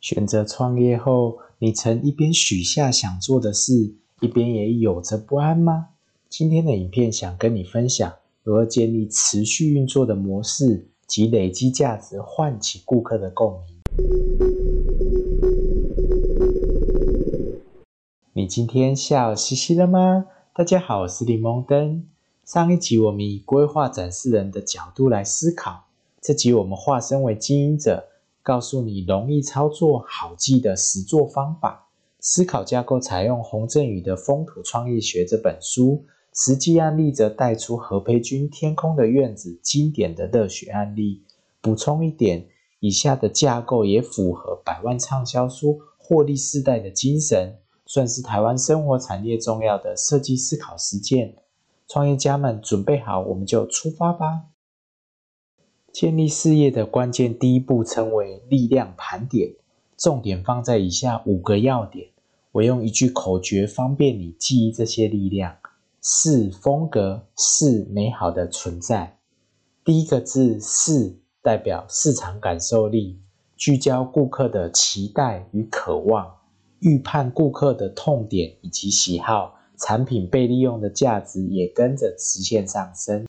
[0.00, 5.88] 选择创业后，你曾一边许下想做的事，一边也有着不安吗？
[6.30, 8.10] 今天的影片想跟你分享
[8.42, 13.76] 如何建立持续运作的模式及累积价值，唤起顾客的共鸣。
[18.32, 20.24] 你今天笑嘻嘻了吗？
[20.54, 22.06] 大家好，我是柠檬灯。
[22.46, 25.84] 上一集我们以规划展示人的角度来思考，
[26.22, 28.08] 这集我们化身为经营者，
[28.42, 31.88] 告诉你容易操作、好记的实作方法。
[32.20, 36.04] 思考架构采用洪振宇的《风土创业学》这本书，
[36.34, 41.22] 实际案例则带出何培军《天空的院子》经典的热血案例。
[41.62, 42.46] 补充一点，
[42.80, 51.36] 以下的架构也符合百万畅销书《获利世代》的精神，算是台湾生活产业重要的设计思考实践。
[51.88, 54.42] 创业家们准备好，我们就出发吧。
[55.92, 59.54] 建立事业的关键第一步称为力量盘点，
[59.96, 62.08] 重点放在以下五个要点。
[62.52, 65.56] 我用一句口诀方便你记忆这些力量：
[66.00, 69.18] 是风格，是美好的存在。
[69.84, 73.18] 第一个字“是”代表市场感受力，
[73.56, 76.36] 聚焦顾客的期待与渴望，
[76.80, 79.56] 预判顾客的痛点以及喜好。
[79.78, 83.24] 产品被利用的价值也跟着直线上升。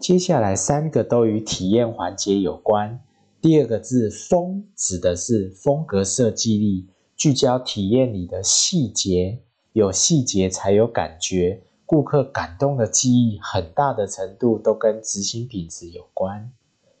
[0.00, 2.98] 接下来三个都与体验环节有关。
[3.42, 6.86] 第二个字“风”指的是风格设计力，
[7.18, 9.40] 聚焦体验里的细节，
[9.74, 11.60] 有细节才有感觉。
[11.84, 16.50] 顾客感动的记忆，很大的程度都跟执行品质有关。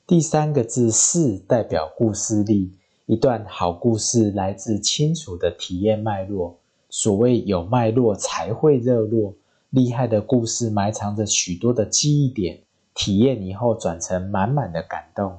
[0.06, 2.74] 第三个字“是”代表故事力，
[3.06, 6.58] 一段好故事来自清楚的体验脉络。
[6.90, 9.34] 所谓有脉络才会热络，
[9.70, 12.60] 厉害的故事埋藏着许多的记忆点，
[12.94, 15.38] 体验以后转成满满的感动。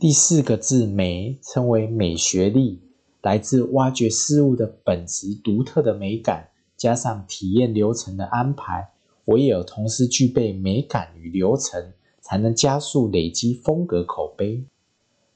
[0.00, 2.80] 第四个字“美”称为美学力，
[3.22, 8.90] 来自挖掘事物的本质独特的美感，加上体验流程的安排，
[9.24, 14.64] 唯有同时具备美感与流程，才能加速累积风格口碑。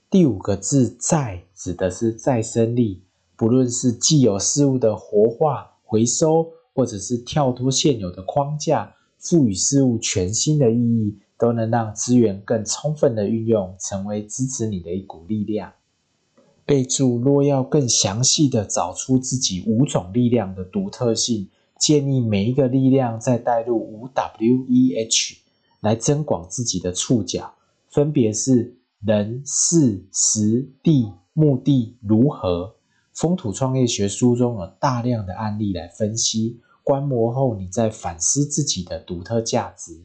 [0.09, 3.03] 第五个字“再”指的是再生力。
[3.35, 15.73] 不论是既有事物的活化、回收，或者是跳脱现有的框架，赋予事物全新的意义，都能让资源更充分的运用，成为支持你的一股力量。
[16.65, 25.39] 备注：若要更详细的找出自己五种力量的独特性，建议每一个力量再带入五 W E H
[25.81, 27.53] 来增广自己的触角，
[27.91, 32.77] 分别是人、事、时、地、目的、如何。
[33.13, 40.05] 风土创业学书中有大量的案例来分析，观摩后你再反思自己的独特价值，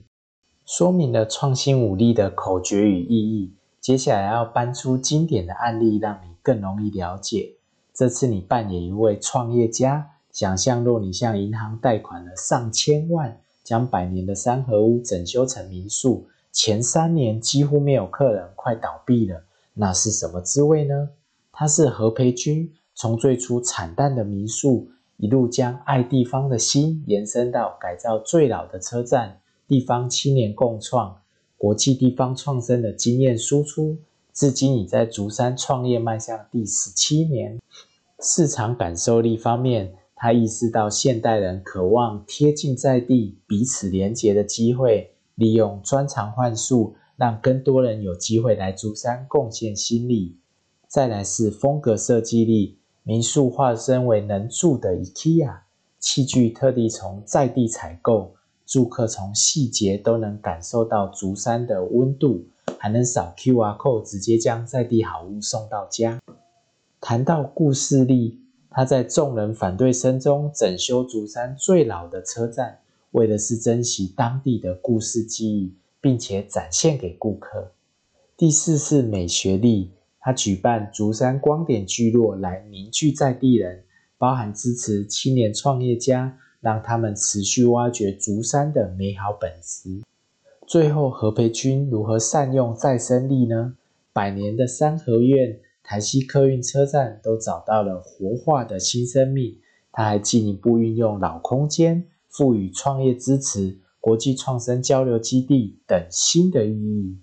[0.68, 3.54] 说明了创新武力的口诀与意义。
[3.80, 7.54] 接下来要搬出经典的案例，让你更容易了解。
[7.94, 19.42] 这次你扮演一位创业家，想象若你向银行贷款了上千万，将百年的三合屋整修成民宿，前三年几乎没有客人，快倒闭了，
[19.74, 21.12] 那是什么滋味呢？
[21.54, 22.74] 他是何培军。
[22.94, 31.22] 从最初惨淡的民宿，一路将爱地方的心延伸到改造最老的车站，地方青年共创，
[31.58, 33.98] 国际地方创生的经验输出，
[34.34, 37.60] 至今已在竹山创业迈向第十七年。
[38.20, 50.38] 市场感受力方面，他意识到现代人渴望贴近在地、彼此连结的机会，利用专长幻术，让更多人有机会来竹山贡献心力。
[50.88, 52.78] 再来是风格设计力。
[53.04, 55.60] 民宿化身为能住的 IKEA，
[56.00, 58.36] 器具特地从在地采购，
[58.68, 62.46] 住客从细节都能感受到竹山的温度，
[62.78, 66.20] 还能扫 QR code 直接将在地好物送到家。
[67.00, 72.80] 谈到故事力，他在众人反对声中整修竹山最老的车站，
[73.12, 77.72] 为的是珍惜当地的故事记忆，并且展现给顾客。
[78.36, 79.94] 第四是美学力。
[80.20, 83.86] 他举办竹山光点聚落来凝聚在地人，
[84.18, 90.02] 包含支持青年创业家，让他们持续挖掘竹山的美好本质。
[90.66, 93.76] 最后，何培军如何善用再生力呢？
[94.12, 99.58] 百年的三合院、台西客运车站都找到了活化的新生命。
[99.92, 107.18] 他还进一步运用老空间，赋予创业支持、国际创生交流基地等新的意义。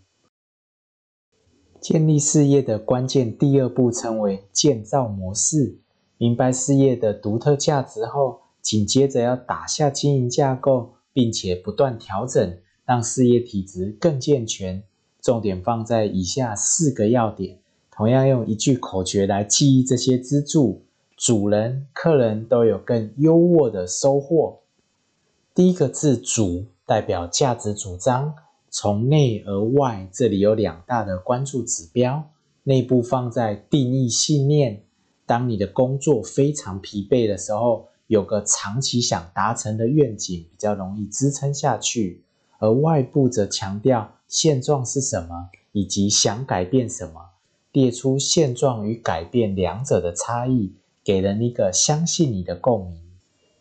[1.80, 5.78] 建立事业的关键第二步称为建造模式。
[6.16, 14.82] 明白事业的独特价值后，紧接着要打下经营架构，并且不断调整，让事业体质更健全。
[15.20, 17.58] 重点放在以下四个要点：
[17.92, 20.82] 同样用一句口诀来记忆这些支柱，
[21.14, 24.60] 主人、客人都有更优渥的收获。
[25.54, 28.34] 第一个字“主”代表价值主张，
[28.70, 32.30] 从内而外，这里有两大的关注指标。
[32.62, 34.82] 内部放在定义信念，
[35.26, 42.22] 当你的工作非常疲惫的时候，有个长期想达成的愿景，比较容易支撑下去。
[42.60, 47.30] 而外部则强调现状是什么，以及想改变什么。
[47.72, 53.02] 列出现状与改变两者的差异，给人一个相信你的共鸣。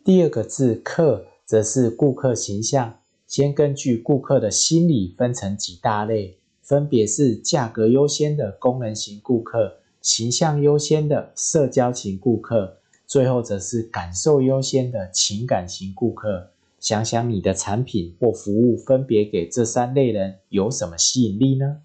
[0.04, 12.78] 第二个字“客”则是顾客形象，先根据顾客的心理分成几大类，分别是价格优先的功能型顾客、形象优先的社交型顾客，
[13.14, 16.50] 最后则是感受优先的情感型顾客。
[16.80, 21.76] 想想你的产品或服务分别给这三类人有什么吸引力呢？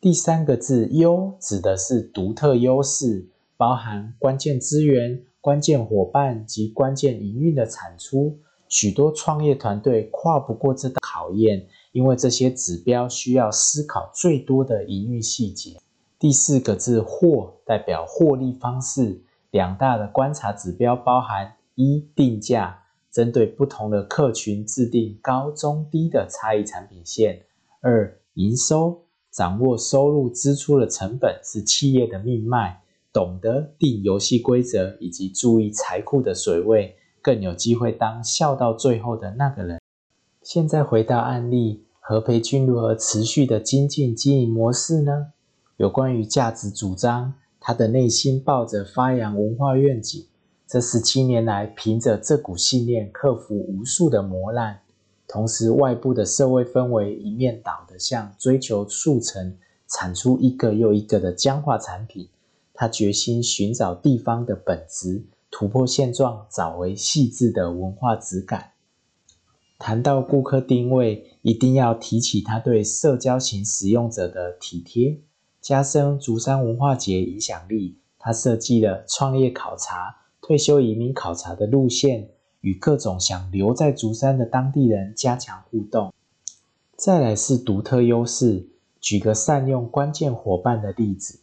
[0.00, 3.26] 第三个字“优”指的是独特优势，
[3.58, 8.38] 包含关键资源、关键伙伴及关键营运的产出。
[8.66, 15.76] 许多创业团队跨不过这道考验，因为这些指标需要思考最多的营运细节。
[16.18, 27.42] 第四个字“获”代表获利方式，两大的观察指标包含：一、定价，针对不同的客群制定高、中、低的差异产品线；
[27.80, 29.02] 二、营收。
[29.32, 32.80] 掌握收入支出的成本是企业的命脉，
[33.12, 39.80] 懂得定游戏规则以及注意财库的水位，更有机会当笑到最后的那个人。
[40.42, 45.28] 现在回到案例，何培军如何持续的精进经营模式呢？
[45.76, 50.26] 有关于价值主张，他的内心抱着发扬文化愿景，
[50.66, 54.80] 这十七年来凭着这股信念克服无数的磨难。
[55.28, 62.28] 同时，外部的社会氛围一面倒的向追求速成，产出一个又一个的僵化产品。
[62.74, 68.70] 他决心寻找地方的本质，突破现状，找回细致的文化质感。
[69.78, 75.20] 谈到顾客定位，一定要提起他对社交型使用者的体贴，
[75.60, 77.98] 加深竹山文化节影响力。
[78.18, 82.30] 他设计了创业考察、退休移民考察的路线。
[82.62, 86.12] 与各种想留在竹山的当地人加强互动。
[86.94, 88.68] 再来是独特优势，
[89.00, 91.40] 举个善用关键伙伴的例子。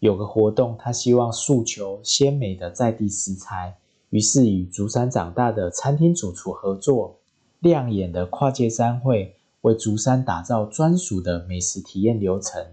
[0.00, 3.76] 有个活动，他希望诉求鲜美的在地食材，
[4.10, 7.16] 于是与竹山长大的餐厅主厨合作，
[7.60, 12.66] 亮眼的跨界餐会，为竹山打造专属的美食体验流程。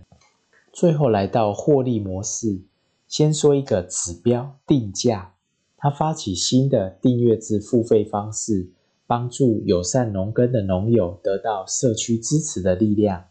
[0.73, 2.63] 最后来到获利模式，
[3.07, 5.35] 先说一个指标定价。
[5.77, 8.71] 他发起新的订阅制付费方式，
[9.05, 13.25] 帮助友善农耕的农友得到社区支持的力量。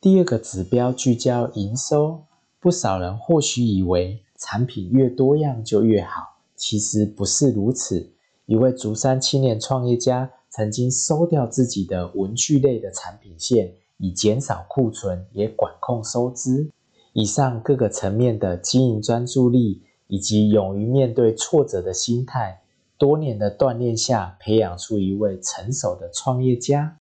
[0.00, 2.22] 第二个指标聚焦营收，
[2.58, 8.12] 不少人或许以为产品越多样就越好，其实不是如此。
[8.46, 16.68] 一位竹山青年创业家曾经收掉自己的文具类的产品线，以减少库存，也管控收支。
[17.14, 19.82] 以上各个层面的经营专注力。
[20.08, 22.60] 以及勇于面对挫折的心态，
[22.98, 26.98] 多年的锻炼下，培养出一位成熟的创业家。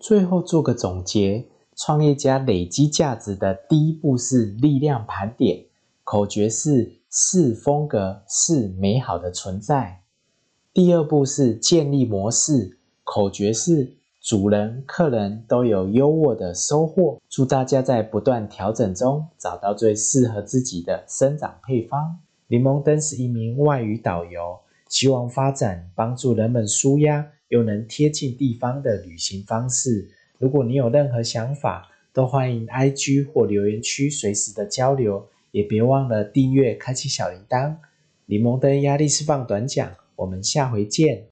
[0.00, 5.66] 最后做个总结：创业家累积价值的第一步是力量盘点，
[6.02, 10.00] 口诀是“是风格，是美好的存在”。
[10.72, 13.95] 第二步是建立模式，口诀是
[14.26, 17.16] “主人、客人都有优渥的收获”。
[17.30, 22.18] 祝大家在不断调整中，找到最适合自己的生长配方。
[22.48, 30.10] 柠檬灯是一名外语导游，希望发展帮助人们舒压又能贴近地方的旅行方式。
[30.38, 37.76] 如果你有任何想法，都欢迎 IG 或留言区随时的交流，也别忘了订阅、开启小铃铛。
[38.24, 41.26] 柠檬灯压力释放短讲，我们下回见。